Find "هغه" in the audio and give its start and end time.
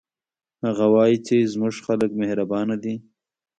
0.65-0.85